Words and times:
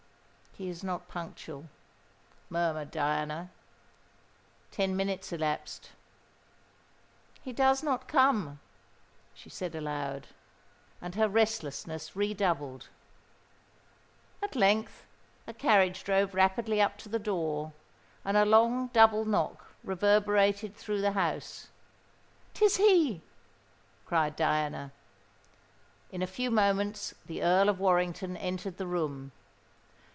"He 0.57 0.67
is 0.67 0.83
not 0.83 1.07
punctual," 1.07 1.69
murmured 2.49 2.91
Diana. 2.91 3.51
Ten 4.69 4.97
minutes 4.97 5.31
elapsed. 5.31 5.91
"He 7.41 7.53
does 7.53 7.81
not 7.81 8.09
come!" 8.09 8.59
she 9.33 9.49
said 9.49 9.75
aloud. 9.75 10.27
And 11.01 11.15
her 11.15 11.29
restlessness 11.29 12.17
redoubled. 12.17 12.89
At 14.43 14.57
length 14.57 15.05
a 15.47 15.53
carriage 15.53 16.03
drove 16.03 16.33
rapidly 16.35 16.81
up 16.81 16.97
to 16.97 17.07
the 17.09 17.17
door; 17.17 17.71
and 18.25 18.35
a 18.35 18.43
long 18.43 18.87
double 18.87 19.23
knock 19.23 19.67
reverberated 19.85 20.75
through 20.75 20.99
the 20.99 21.13
house. 21.13 21.69
"'Tis 22.53 22.75
he!" 22.75 23.21
cried 24.05 24.35
Diana. 24.35 24.91
In 26.11 26.21
a 26.21 26.27
few 26.27 26.51
moments 26.51 27.15
the 27.25 27.41
Earl 27.41 27.69
of 27.69 27.79
Warrington 27.79 28.35
entered 28.35 28.75
the 28.75 28.85
room. 28.85 29.31